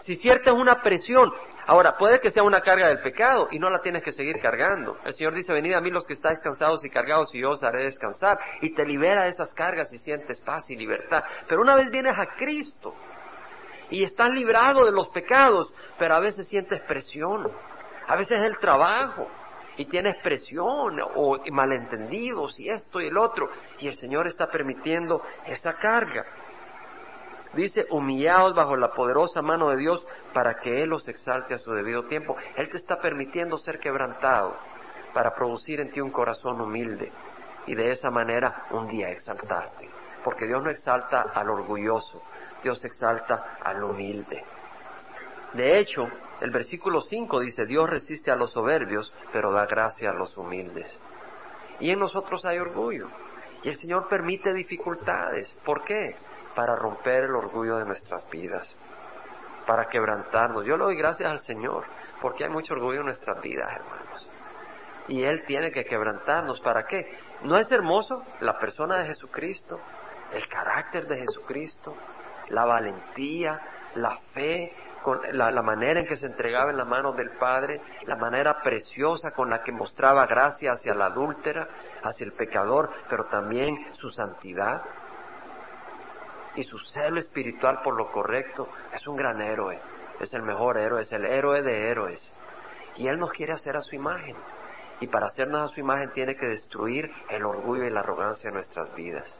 [0.00, 1.32] Si sientes una presión,
[1.66, 4.98] ahora puede que sea una carga del pecado y no la tienes que seguir cargando.
[5.04, 7.62] El Señor dice, venid a mí los que estáis cansados y cargados y yo os
[7.62, 8.38] haré descansar.
[8.60, 11.22] Y te libera de esas cargas y sientes paz y libertad.
[11.48, 12.94] Pero una vez vienes a Cristo
[13.90, 17.50] y estás librado de los pecados, pero a veces sientes presión
[18.10, 19.28] a veces el trabajo
[19.76, 23.48] y tienes presión o malentendidos y esto y el otro.
[23.78, 26.26] Y el Señor está permitiendo esa carga.
[27.54, 31.72] Dice, humillados bajo la poderosa mano de Dios para que Él los exalte a su
[31.72, 32.36] debido tiempo.
[32.56, 34.56] Él te está permitiendo ser quebrantado
[35.12, 37.10] para producir en ti un corazón humilde
[37.66, 39.88] y de esa manera un día exaltarte.
[40.22, 42.22] Porque Dios no exalta al orgulloso,
[42.62, 44.44] Dios exalta al humilde.
[45.54, 46.06] De hecho,
[46.40, 50.96] el versículo 5 dice, Dios resiste a los soberbios, pero da gracia a los humildes.
[51.80, 53.08] Y en nosotros hay orgullo.
[53.62, 55.52] Y el Señor permite dificultades.
[55.64, 56.14] ¿Por qué?
[56.54, 58.76] Para romper el orgullo de nuestras vidas,
[59.66, 60.64] para quebrantarnos.
[60.64, 61.84] Yo le doy gracias al Señor,
[62.20, 64.28] porque hay mucho orgullo en nuestras vidas, hermanos.
[65.08, 66.60] Y Él tiene que quebrantarnos.
[66.60, 67.16] ¿Para qué?
[67.42, 69.80] ¿No es hermoso la persona de Jesucristo?
[70.32, 71.96] El carácter de Jesucristo,
[72.48, 73.60] la valentía,
[73.94, 78.16] la fe, con la, manera en que se entregaba en la mano del Padre, la
[78.16, 81.68] manera preciosa con la que mostraba gracia hacia la adúltera,
[82.02, 84.82] hacia el pecador, pero también su santidad
[86.56, 88.68] y su celo espiritual por lo correcto.
[88.92, 89.78] Es un gran héroe,
[90.20, 92.22] es el mejor héroe, es el héroe de héroes.
[92.96, 94.36] Y Él nos quiere hacer a su imagen.
[95.00, 98.54] Y para hacernos a su imagen tiene que destruir el orgullo y la arrogancia de
[98.54, 99.38] nuestras vidas.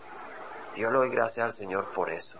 [0.76, 2.38] Yo le doy gracias al Señor por eso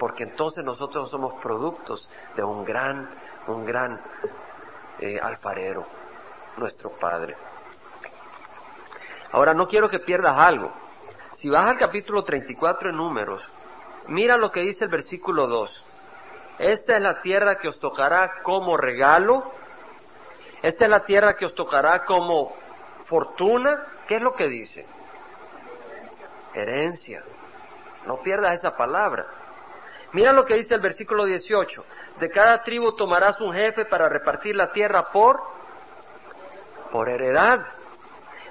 [0.00, 3.10] porque entonces nosotros somos productos de un gran,
[3.48, 4.00] un gran
[4.98, 5.86] eh, alfarero,
[6.56, 7.36] nuestro Padre.
[9.30, 10.72] Ahora no quiero que pierdas algo.
[11.32, 13.42] Si vas al capítulo 34 en números,
[14.10, 15.84] mira lo que dice el versículo 2.
[16.58, 19.50] Esta es la tierra que os tocará como regalo.
[20.62, 22.54] Esta es la tierra que os tocará como
[23.06, 23.86] fortuna.
[24.06, 24.84] ¿Qué es lo que dice?
[26.52, 27.22] Herencia.
[28.06, 29.26] No pierdas esa palabra.
[30.12, 31.84] Mira lo que dice el versículo 18.
[32.18, 35.40] De cada tribu tomarás un jefe para repartir la tierra por,
[36.90, 37.64] por heredad.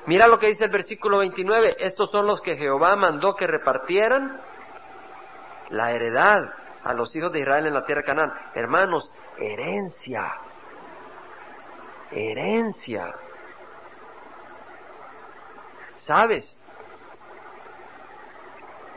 [0.05, 1.75] Mira lo que dice el versículo 29.
[1.79, 4.41] Estos son los que Jehová mandó que repartieran
[5.69, 6.53] la heredad
[6.83, 8.33] a los hijos de Israel en la tierra de.
[8.53, 10.33] Hermanos, herencia.
[12.11, 13.13] Herencia.
[15.97, 16.57] ¿Sabes?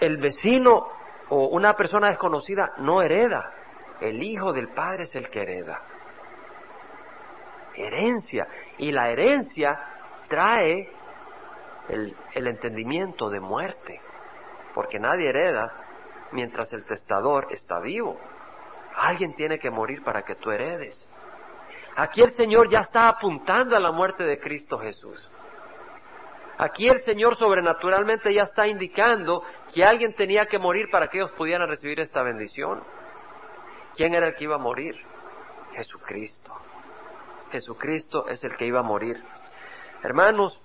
[0.01, 0.89] El vecino
[1.29, 3.53] o una persona desconocida no hereda.
[4.01, 5.83] El hijo del padre es el que hereda.
[7.75, 8.49] Herencia.
[8.79, 9.79] Y la herencia
[10.29, 10.91] trae
[11.89, 14.01] el, el entendimiento de muerte.
[14.75, 15.82] Porque nadie hereda
[16.33, 18.19] mientras el testador está vivo.
[18.97, 21.09] Alguien tiene que morir para que tú heredes.
[21.97, 25.31] Aquí el Señor ya está apuntando a la muerte de Cristo Jesús.
[26.59, 29.43] Aquí el Señor sobrenaturalmente ya está indicando
[29.75, 32.83] que alguien tenía que morir para que ellos pudieran recibir esta bendición.
[33.97, 34.95] ¿Quién era el que iba a morir?
[35.75, 36.53] Jesucristo.
[37.51, 39.23] Jesucristo es el que iba a morir.
[40.03, 40.61] Hermanos,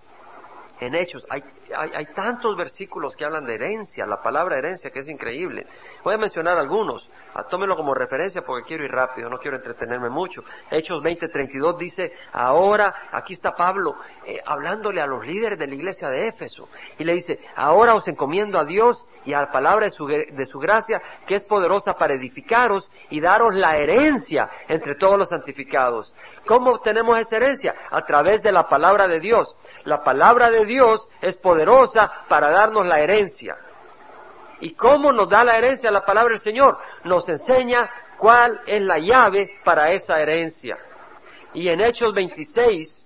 [0.79, 1.25] en Hechos.
[1.29, 1.43] Hay,
[1.75, 5.65] hay, tantos versículos que hablan de herencia, la palabra herencia, que es increíble.
[6.03, 10.09] Voy a mencionar algunos, ah, tómenlo como referencia porque quiero ir rápido, no quiero entretenerme
[10.09, 10.43] mucho.
[10.69, 16.09] Hechos 20:32 dice, ahora, aquí está Pablo eh, hablándole a los líderes de la iglesia
[16.09, 19.91] de Éfeso, y le dice, ahora os encomiendo a Dios y a la palabra de
[19.91, 25.17] su, de su, gracia, que es poderosa para edificaros y daros la herencia entre todos
[25.17, 26.13] los santificados.
[26.45, 27.75] ¿Cómo obtenemos esa herencia?
[27.91, 29.53] A través de la palabra de Dios.
[29.83, 33.57] La palabra de Dios es poderosa para darnos la herencia.
[34.61, 36.77] ¿Y cómo nos da la herencia la palabra del Señor?
[37.03, 37.81] Nos enseña
[38.17, 40.77] cuál es la llave para esa herencia.
[41.53, 43.05] Y en Hechos 26,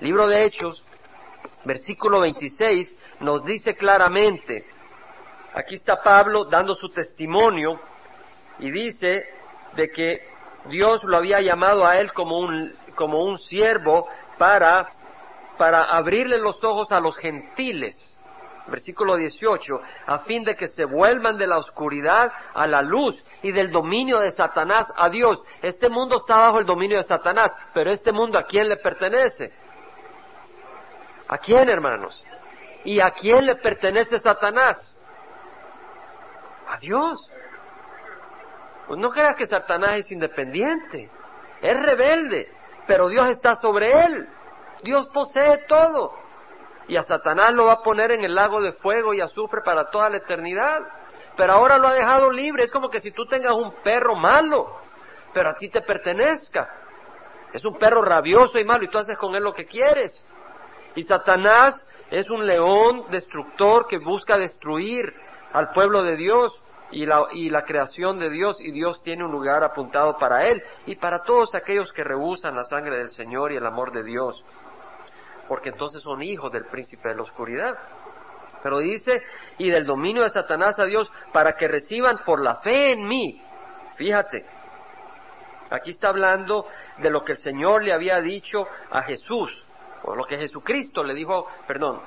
[0.00, 0.84] libro de Hechos,
[1.64, 4.64] versículo 26, nos dice claramente,
[5.54, 7.80] aquí está Pablo dando su testimonio
[8.58, 9.24] y dice
[9.74, 10.28] de que
[10.68, 14.08] Dios lo había llamado a él como un, como un siervo
[14.38, 14.90] para,
[15.56, 18.10] para abrirle los ojos a los gentiles
[18.70, 23.52] versículo 18, a fin de que se vuelvan de la oscuridad a la luz y
[23.52, 25.42] del dominio de Satanás a Dios.
[25.60, 29.52] Este mundo está bajo el dominio de Satanás, pero este mundo a quién le pertenece?
[31.28, 32.24] ¿A quién, hermanos?
[32.84, 34.96] ¿Y a quién le pertenece Satanás?
[36.70, 37.18] A Dios.
[38.86, 41.10] Pues no creas que Satanás es independiente,
[41.60, 42.48] es rebelde,
[42.86, 44.28] pero Dios está sobre él.
[44.82, 46.14] Dios posee todo
[46.88, 49.90] y a Satanás lo va a poner en el lago de fuego y azufre para
[49.90, 50.80] toda la eternidad.
[51.36, 52.64] Pero ahora lo ha dejado libre.
[52.64, 54.76] Es como que si tú tengas un perro malo,
[55.32, 56.68] pero a ti te pertenezca.
[57.52, 60.24] Es un perro rabioso y malo y tú haces con él lo que quieres.
[60.94, 65.12] Y Satanás es un león destructor que busca destruir
[65.52, 66.52] al pueblo de Dios
[66.90, 70.62] y la, y la creación de Dios y Dios tiene un lugar apuntado para él
[70.86, 74.44] y para todos aquellos que rehusan la sangre del Señor y el amor de Dios
[75.50, 77.76] porque entonces son hijos del príncipe de la oscuridad.
[78.62, 79.20] Pero dice,
[79.58, 83.42] y del dominio de Satanás a Dios, para que reciban por la fe en mí.
[83.96, 84.46] Fíjate,
[85.70, 89.66] aquí está hablando de lo que el Señor le había dicho a Jesús,
[90.04, 92.00] o lo que Jesucristo le dijo, perdón,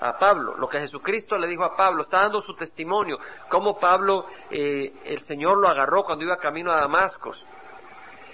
[0.00, 4.26] a Pablo, lo que Jesucristo le dijo a Pablo, está dando su testimonio, cómo Pablo,
[4.50, 7.44] eh, el Señor lo agarró cuando iba camino a Damascus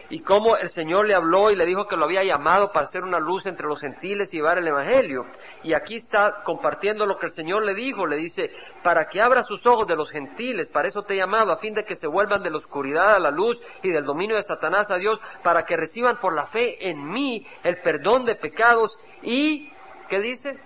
[0.08, 3.02] y cómo el Señor le habló y le dijo que lo había llamado para ser
[3.02, 5.26] una luz entre los gentiles y llevar el Evangelio.
[5.62, 8.50] Y aquí está compartiendo lo que el Señor le dijo, le dice,
[8.82, 11.74] para que abra sus ojos de los gentiles, para eso te he llamado, a fin
[11.74, 14.90] de que se vuelvan de la oscuridad a la luz y del dominio de Satanás
[14.90, 19.72] a Dios, para que reciban por la fe en mí el perdón de pecados y,
[20.08, 20.56] ¿qué dice?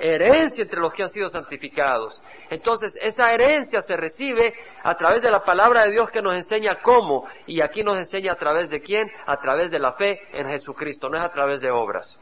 [0.00, 2.20] Herencia entre los que han sido santificados.
[2.50, 4.52] Entonces, esa herencia se recibe
[4.82, 8.32] a través de la palabra de Dios que nos enseña cómo, y aquí nos enseña
[8.32, 11.60] a través de quién, a través de la fe en Jesucristo, no es a través
[11.60, 12.18] de obras.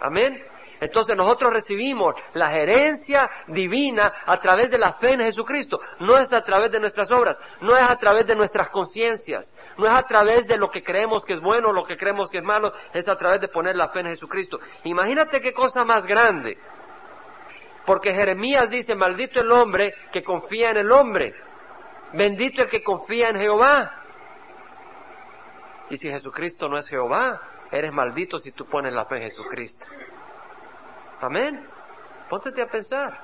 [0.00, 0.42] Amén.
[0.80, 5.80] Entonces nosotros recibimos la herencia divina a través de la fe en Jesucristo.
[6.00, 9.86] No es a través de nuestras obras, no es a través de nuestras conciencias, no
[9.86, 12.44] es a través de lo que creemos que es bueno lo que creemos que es
[12.44, 14.58] malo, es a través de poner la fe en Jesucristo.
[14.84, 16.56] Imagínate qué cosa más grande.
[17.88, 21.34] Porque Jeremías dice, maldito el hombre que confía en el hombre,
[22.12, 24.02] bendito el que confía en Jehová.
[25.88, 27.40] Y si Jesucristo no es Jehová,
[27.72, 29.86] eres maldito si tú pones la fe en Jesucristo.
[31.22, 31.66] Amén.
[32.28, 33.20] Póntete a pensar.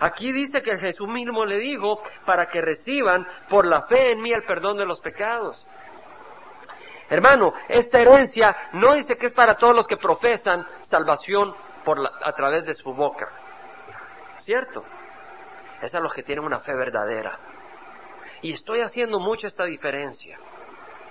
[0.00, 4.32] Aquí dice que Jesús mismo le dijo para que reciban por la fe en mí
[4.32, 5.64] el perdón de los pecados.
[7.08, 12.32] Hermano, esta herencia no dice que es para todos los que profesan salvación por a
[12.32, 13.49] través de su boca.
[14.40, 14.84] ¿Cierto?
[15.82, 17.38] Es a los que tienen una fe verdadera.
[18.42, 20.38] Y estoy haciendo mucho esta diferencia.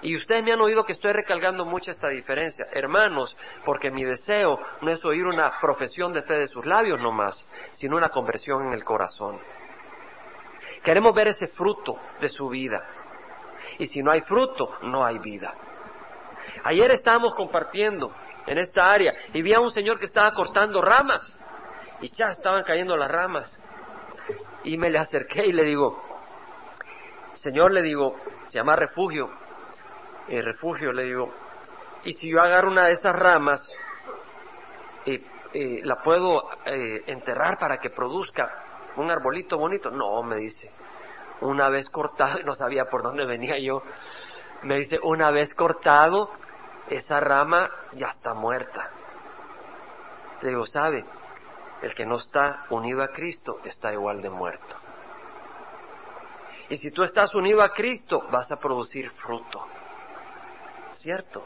[0.02, 2.66] Y ustedes me han oído que estoy recalcando mucho esta diferencia.
[2.72, 7.46] Hermanos, porque mi deseo no es oír una profesión de fe de sus labios nomás,
[7.72, 9.40] sino una conversión en el corazón.
[10.84, 12.82] Queremos ver ese fruto de su vida.
[13.78, 15.54] Y si no hay fruto, no hay vida.
[16.64, 18.12] Ayer estábamos compartiendo
[18.48, 21.38] en esta área y vi a un señor que estaba cortando ramas
[22.02, 23.58] y ya estaban cayendo las ramas.
[24.64, 26.02] Y me le acerqué y le digo,
[27.34, 28.16] Señor, le digo,
[28.48, 29.30] se llama refugio.
[30.28, 31.34] el refugio, le digo,
[32.04, 33.68] y si yo agarro una de esas ramas,
[35.06, 38.64] eh, eh, la puedo eh, enterrar para que produzca
[38.96, 39.90] un arbolito bonito.
[39.90, 40.70] No, me dice,
[41.42, 43.82] una vez cortado, no sabía por dónde venía yo,
[44.64, 46.30] me dice, una vez cortado,
[46.90, 48.92] esa rama ya está muerta.
[50.42, 51.06] Le digo, ¿sabe?
[51.82, 54.76] El que no está unido a Cristo está igual de muerto.
[56.70, 59.66] Y si tú estás unido a Cristo, vas a producir fruto.
[60.92, 61.44] ¿Cierto?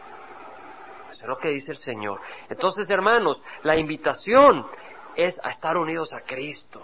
[1.10, 2.20] Eso es lo que dice el Señor.
[2.50, 4.66] Entonces, hermanos, la invitación
[5.16, 6.84] es a estar unidos a Cristo.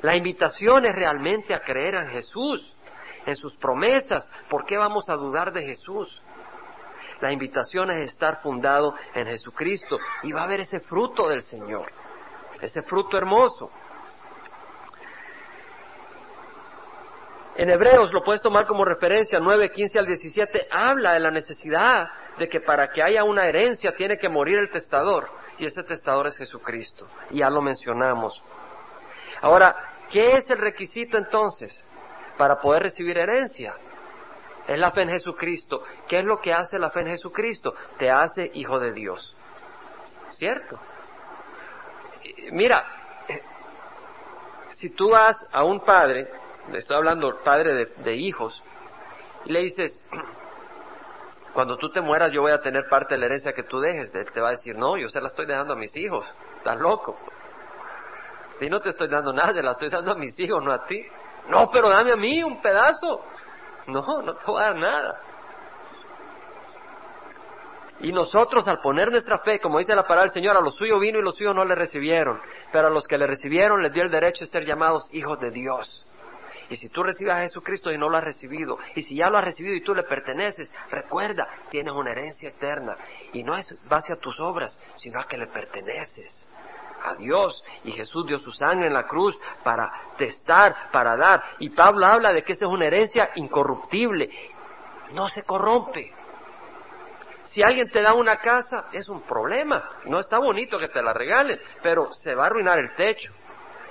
[0.00, 2.74] La invitación es realmente a creer en Jesús,
[3.26, 4.28] en sus promesas.
[4.48, 6.22] ¿Por qué vamos a dudar de Jesús?
[7.20, 12.01] La invitación es estar fundado en Jesucristo y va a haber ese fruto del Señor
[12.62, 13.70] ese fruto hermoso.
[17.56, 22.08] En Hebreos lo puedes tomar como referencia, 9, 15 al 17, habla de la necesidad
[22.38, 26.28] de que para que haya una herencia tiene que morir el testador, y ese testador
[26.28, 28.42] es Jesucristo, ya lo mencionamos.
[29.42, 29.76] Ahora,
[30.10, 31.78] ¿qué es el requisito entonces
[32.38, 33.74] para poder recibir herencia?
[34.66, 35.82] Es la fe en Jesucristo.
[36.08, 37.74] ¿Qué es lo que hace la fe en Jesucristo?
[37.98, 39.36] Te hace hijo de Dios.
[40.30, 40.78] ¿Cierto?
[42.52, 42.84] Mira,
[44.72, 46.28] si tú vas a un padre,
[46.72, 48.62] estoy hablando padre de, hijos,
[49.44, 49.98] y le dices,
[51.54, 54.14] cuando tú te mueras yo voy a tener parte de la herencia que tú dejes,
[54.14, 56.78] él te va a decir, no, yo se la estoy dejando a mis hijos, estás
[56.78, 57.16] loco.
[58.60, 60.84] Y no te estoy dando nada, se la estoy dando a mis hijos, no a
[60.86, 61.04] ti.
[61.48, 63.24] No, pero dame a mí un pedazo.
[63.88, 65.20] No, no te voy a dar nada.
[68.02, 71.00] Y nosotros al poner nuestra fe, como dice la palabra del Señor, a los suyos
[71.00, 72.40] vino y los suyos no le recibieron,
[72.72, 75.50] pero a los que le recibieron les dio el derecho de ser llamados hijos de
[75.50, 76.06] Dios.
[76.68, 79.38] Y si tú recibes a Jesucristo y no lo has recibido, y si ya lo
[79.38, 82.96] has recibido y tú le perteneces, recuerda, tienes una herencia eterna.
[83.32, 86.48] Y no es base a tus obras, sino a que le perteneces
[87.04, 87.62] a Dios.
[87.84, 91.42] Y Jesús dio su sangre en la cruz para testar, para dar.
[91.58, 94.30] Y Pablo habla de que esa es una herencia incorruptible,
[95.12, 96.12] no se corrompe.
[97.44, 99.90] Si alguien te da una casa, es un problema.
[100.06, 103.32] No está bonito que te la regalen, pero se va a arruinar el techo,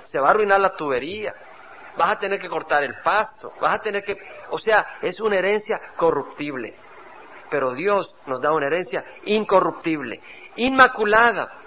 [0.04, 1.34] se va a arruinar la tubería,
[1.96, 4.16] vas a tener que cortar el pasto, vas a tener que...
[4.50, 6.74] O sea, es una herencia corruptible.
[7.50, 10.20] Pero Dios nos da una herencia incorruptible,
[10.56, 11.61] inmaculada,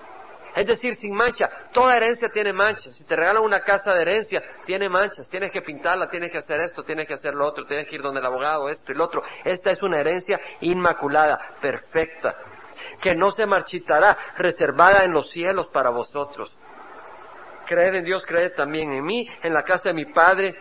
[0.56, 1.48] es decir, sin mancha.
[1.74, 2.96] Toda herencia tiene manchas.
[2.96, 5.30] Si te regalan una casa de herencia, tiene manchas.
[5.30, 8.02] Tienes que pintarla, tienes que hacer esto, tienes que hacer lo otro, tienes que ir
[8.02, 9.22] donde el abogado, esto y lo otro.
[9.44, 12.36] Esta es una herencia inmaculada, perfecta,
[13.02, 16.58] que no se marchitará, reservada en los cielos para vosotros.
[17.66, 19.28] Creed en Dios, creed también en mí.
[19.44, 20.56] En la casa de mi Padre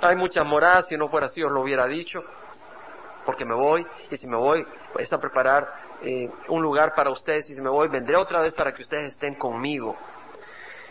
[0.00, 2.24] hay muchas moradas, si no fuera así os lo hubiera dicho,
[3.26, 7.48] porque me voy, y si me voy, pues a preparar eh, un lugar para ustedes
[7.50, 9.96] y si me voy, vendré otra vez para que ustedes estén conmigo.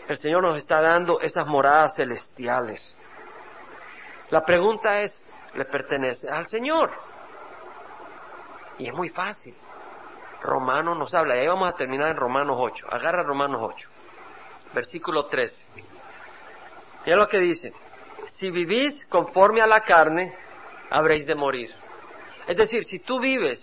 [0.08, 2.82] El Señor nos está dando esas moradas celestiales.
[4.30, 5.20] La pregunta es,
[5.54, 6.90] ¿le pertenece al Señor?
[8.78, 9.54] Y es muy fácil.
[10.40, 12.86] Romanos nos habla, y ahí vamos a terminar en Romanos 8.
[12.90, 13.88] Agarra Romanos 8,
[14.74, 15.64] versículo 13.
[17.04, 17.72] Mira lo que dice,
[18.38, 20.34] si vivís conforme a la carne,
[20.90, 21.70] habréis de morir.
[22.46, 23.62] Es decir, si tú vives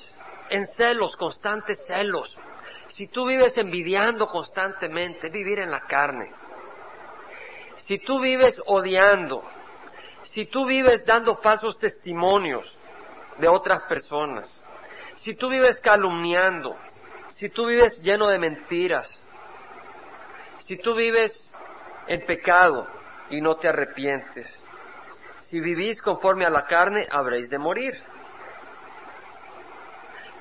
[0.49, 2.37] en celos, constantes celos.
[2.87, 6.31] Si tú vives envidiando constantemente, vivir en la carne.
[7.77, 9.43] Si tú vives odiando,
[10.23, 12.71] si tú vives dando falsos testimonios
[13.37, 14.61] de otras personas,
[15.15, 16.77] si tú vives calumniando,
[17.29, 19.07] si tú vives lleno de mentiras,
[20.59, 21.31] si tú vives
[22.07, 22.87] en pecado
[23.29, 24.47] y no te arrepientes,
[25.39, 27.93] si vivís conforme a la carne, habréis de morir.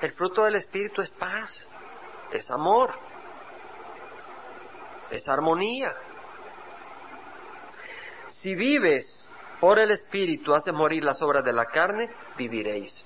[0.01, 1.67] El fruto del Espíritu es paz,
[2.31, 2.91] es amor,
[5.11, 5.93] es armonía.
[8.27, 9.27] Si vives
[9.59, 13.05] por el Espíritu, hace morir las obras de la carne, viviréis.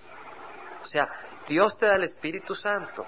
[0.83, 1.09] O sea,
[1.47, 3.05] Dios te da el Espíritu Santo.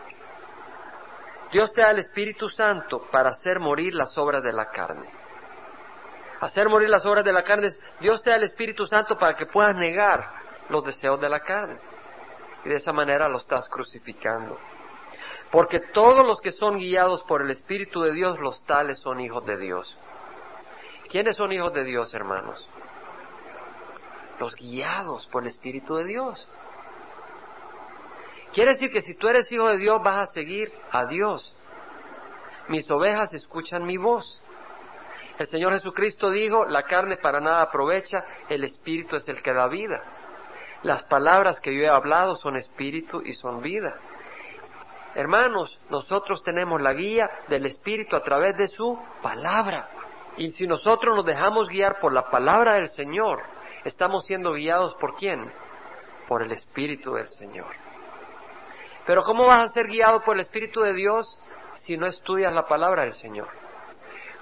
[1.52, 5.08] Dios te da el Espíritu Santo para hacer morir las obras de la carne.
[6.42, 9.36] Hacer morir las obras de la carne es, Dios te da el Espíritu Santo para
[9.36, 10.28] que puedas negar
[10.70, 11.95] los deseos de la carne
[12.66, 14.58] y de esa manera lo estás crucificando.
[15.52, 19.46] Porque todos los que son guiados por el Espíritu de Dios, los tales son hijos
[19.46, 19.98] de Dios.
[21.10, 22.68] ¿Quiénes son hijos de Dios, hermanos?
[24.40, 26.48] Los guiados por el Espíritu de Dios.
[28.54, 31.54] Quiere decir que si tú eres hijo de Dios vas a seguir a Dios.
[32.68, 34.42] Mis ovejas escuchan mi voz.
[35.38, 39.68] El Señor Jesucristo dijo, la carne para nada aprovecha, el Espíritu es el que da
[39.68, 40.02] vida.
[40.84, 43.96] Las palabras que yo he hablado son espíritu y son vida.
[45.16, 49.88] Hermanos, nosotros tenemos la guía del Espíritu a través de su palabra.
[50.36, 53.42] Y si nosotros nos dejamos guiar por la palabra del Señor,
[53.86, 55.50] estamos siendo guiados por quién?
[56.28, 57.74] Por el Espíritu del Señor.
[59.06, 61.40] Pero ¿cómo vas a ser guiado por el Espíritu de Dios
[61.76, 63.48] si no estudias la palabra del Señor?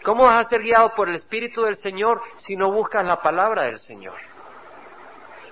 [0.04, 3.64] ¿Cómo vas a ser guiado por el Espíritu del Señor si no buscas la palabra
[3.64, 4.16] del Señor?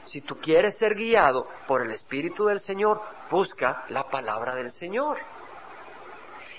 [0.05, 5.17] Si tú quieres ser guiado por el Espíritu del Señor, busca la palabra del Señor.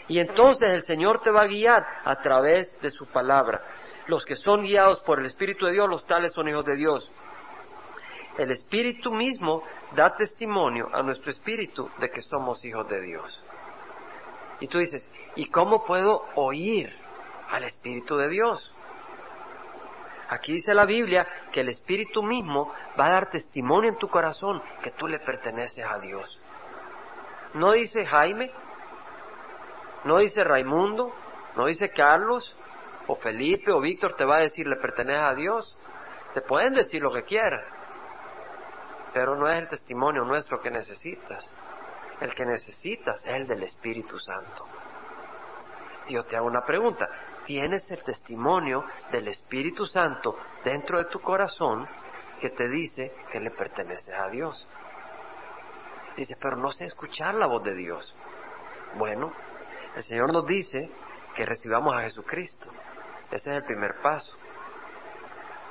[0.09, 3.63] Y entonces el Señor te va a guiar a través de su palabra.
[4.07, 7.11] Los que son guiados por el Espíritu de Dios, los tales son hijos de Dios.
[8.39, 9.63] El Espíritu mismo
[9.95, 13.43] da testimonio a nuestro Espíritu de que somos hijos de Dios.
[14.61, 16.95] Y tú dices, ¿y cómo puedo oír
[17.51, 18.73] al Espíritu de Dios?
[20.29, 24.63] Aquí dice la Biblia que el Espíritu mismo va a dar testimonio en tu corazón
[24.83, 26.43] que tú le perteneces a Dios.
[27.55, 28.51] No dice Jaime,
[30.05, 31.13] no dice Raimundo,
[31.57, 32.57] no dice Carlos,
[33.07, 35.79] o Felipe, o Víctor te va a decir le perteneces a Dios.
[36.35, 37.63] Te pueden decir lo que quieran,
[39.13, 41.51] pero no es el testimonio nuestro que necesitas.
[42.21, 44.67] El que necesitas es el del Espíritu Santo.
[46.09, 47.09] Yo te hago una pregunta.
[47.47, 51.89] ¿Tienes el testimonio del Espíritu Santo dentro de tu corazón
[52.41, 54.69] que te dice que le perteneces a Dios?
[56.17, 58.15] Dice, pero no sé escuchar la voz de Dios.
[58.97, 59.33] Bueno,
[59.97, 60.91] el Señor nos dice
[61.35, 62.71] que recibamos a Jesucristo.
[63.31, 64.37] Ese es el primer paso.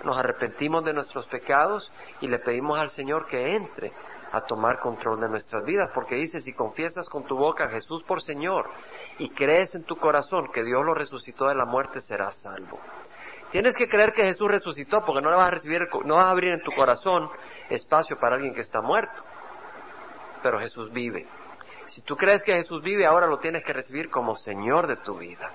[0.03, 1.91] Nos arrepentimos de nuestros pecados
[2.22, 3.91] y le pedimos al Señor que entre
[4.32, 8.03] a tomar control de nuestras vidas, porque dice, si confiesas con tu boca a Jesús
[8.03, 8.69] por Señor
[9.17, 12.79] y crees en tu corazón que Dios lo resucitó de la muerte, serás salvo.
[13.51, 16.53] Tienes que creer que Jesús resucitó, porque no vas a recibir, no vas a abrir
[16.53, 17.29] en tu corazón
[17.69, 19.23] espacio para alguien que está muerto.
[20.41, 21.27] Pero Jesús vive.
[21.88, 25.17] Si tú crees que Jesús vive, ahora lo tienes que recibir como Señor de tu
[25.17, 25.51] vida.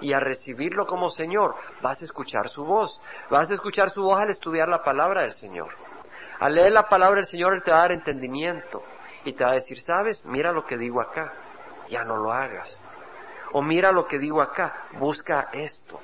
[0.00, 2.98] Y al recibirlo como Señor, vas a escuchar su voz.
[3.28, 5.87] Vas a escuchar su voz al estudiar la palabra del Señor.
[6.40, 8.82] Al leer la palabra del Señor, te va a dar entendimiento
[9.24, 11.32] y te va a decir, sabes, mira lo que digo acá,
[11.88, 12.78] ya no lo hagas.
[13.52, 16.00] O mira lo que digo acá, busca esto.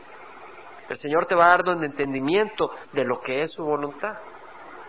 [0.88, 4.16] El Señor te va a dar un entendimiento de lo que es su voluntad.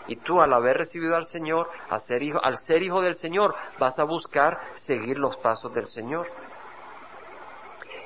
[0.07, 3.55] Y tú al haber recibido al Señor, al ser hijo, al ser hijo del Señor,
[3.79, 6.27] vas a buscar seguir los pasos del Señor.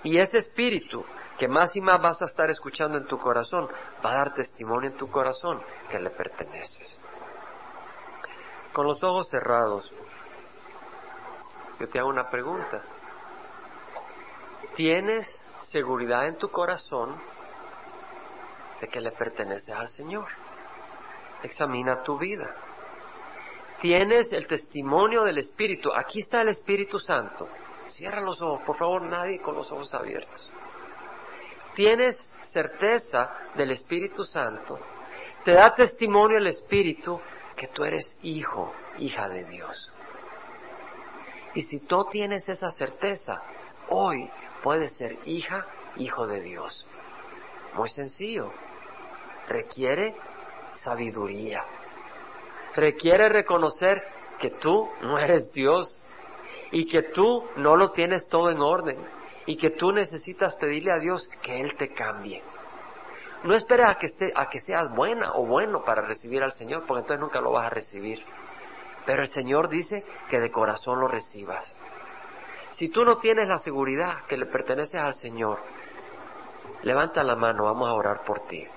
[0.03, 1.03] Y ese espíritu
[1.37, 3.67] que más y más vas a estar escuchando en tu corazón,
[4.05, 6.99] va a dar testimonio en tu corazón que le perteneces.
[8.79, 9.91] Con los ojos cerrados,
[11.81, 12.81] yo te hago una pregunta.
[14.77, 15.27] ¿Tienes
[15.59, 17.13] seguridad en tu corazón
[18.79, 20.27] de que le perteneces al Señor?
[21.43, 22.55] Examina tu vida.
[23.81, 25.91] Tienes el testimonio del Espíritu.
[25.93, 27.49] Aquí está el Espíritu Santo.
[27.87, 30.49] Cierra los ojos, por favor, nadie con los ojos abiertos.
[31.75, 34.79] Tienes certeza del Espíritu Santo.
[35.43, 37.19] Te da testimonio el Espíritu
[37.59, 39.91] que tú eres hijo, hija de Dios.
[41.53, 43.41] Y si tú tienes esa certeza,
[43.89, 44.29] hoy
[44.63, 46.87] puedes ser hija, hijo de Dios.
[47.73, 48.49] Muy sencillo.
[49.49, 50.15] Requiere
[50.73, 51.65] sabiduría.
[52.75, 54.03] Requiere reconocer
[54.39, 55.99] que tú no eres Dios
[56.71, 58.97] y que tú no lo tienes todo en orden
[59.45, 62.41] y que tú necesitas pedirle a Dios que Él te cambie.
[63.43, 66.85] No esperes a que, esté, a que seas buena o bueno para recibir al Señor,
[66.85, 68.23] porque entonces nunca lo vas a recibir.
[69.05, 71.75] Pero el Señor dice que de corazón lo recibas.
[72.71, 75.59] Si tú no tienes la seguridad que le perteneces al Señor,
[76.83, 78.67] levanta la mano, vamos a orar por ti.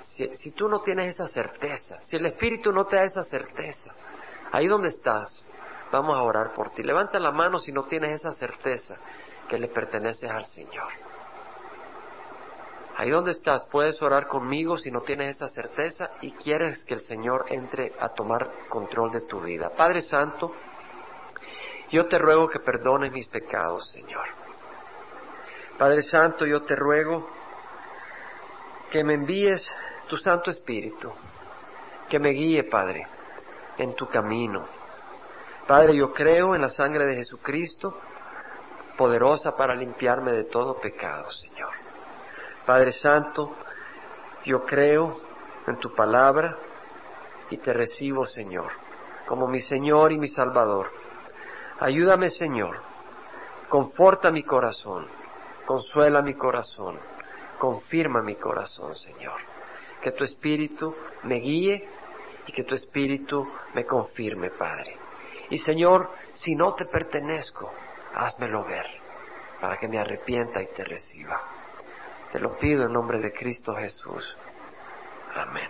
[0.00, 3.94] Si, si, tú no tienes esa certeza, si el Espíritu no te da esa certeza,
[4.50, 5.42] ahí donde estás,
[5.92, 6.82] vamos a orar por ti.
[6.82, 8.96] Levanta la mano si no tienes esa certeza
[9.48, 11.11] que le perteneces al Señor.
[12.96, 17.00] Ahí donde estás, puedes orar conmigo si no tienes esa certeza y quieres que el
[17.00, 19.70] Señor entre a tomar control de tu vida.
[19.70, 20.52] Padre Santo,
[21.90, 24.26] yo te ruego que perdones mis pecados, Señor.
[25.78, 27.28] Padre Santo, yo te ruego
[28.90, 29.66] que me envíes
[30.06, 31.10] tu Santo Espíritu,
[32.08, 33.06] que me guíe, Padre,
[33.78, 34.66] en tu camino.
[35.66, 37.96] Padre, yo creo en la sangre de Jesucristo,
[38.98, 41.71] poderosa para limpiarme de todo pecado, Señor.
[42.66, 43.56] Padre Santo,
[44.44, 45.20] yo creo
[45.66, 46.56] en tu palabra
[47.50, 48.70] y te recibo, Señor,
[49.26, 50.90] como mi Señor y mi Salvador.
[51.80, 52.80] Ayúdame, Señor,
[53.68, 55.08] conforta mi corazón,
[55.66, 56.98] consuela mi corazón,
[57.58, 59.40] confirma mi corazón, Señor.
[60.00, 60.94] Que tu Espíritu
[61.24, 61.88] me guíe
[62.46, 64.96] y que tu Espíritu me confirme, Padre.
[65.50, 67.72] Y Señor, si no te pertenezco,
[68.14, 68.86] házmelo ver,
[69.60, 71.51] para que me arrepienta y te reciba.
[72.32, 74.36] Te lo pido en nombre de Cristo Jesús.
[75.34, 75.68] Amén.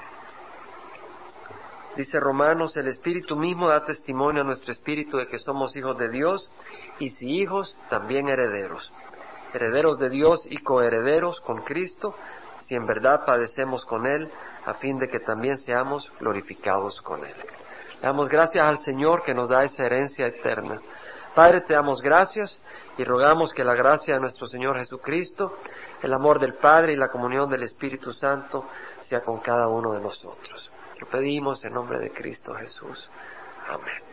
[1.96, 6.08] Dice Romanos, el Espíritu mismo da testimonio a nuestro Espíritu de que somos hijos de
[6.08, 6.50] Dios
[7.00, 8.90] y si hijos, también herederos.
[9.52, 12.14] Herederos de Dios y coherederos con Cristo,
[12.60, 14.30] si en verdad padecemos con Él,
[14.64, 17.34] a fin de que también seamos glorificados con Él.
[18.00, 20.80] Damos gracias al Señor que nos da esa herencia eterna.
[21.34, 22.60] Padre, te damos gracias
[22.98, 25.56] y rogamos que la gracia de nuestro Señor Jesucristo,
[26.02, 28.66] el amor del Padre y la comunión del Espíritu Santo
[29.00, 30.70] sea con cada uno de nosotros.
[31.00, 33.10] Lo pedimos en nombre de Cristo Jesús.
[33.68, 34.11] Amén.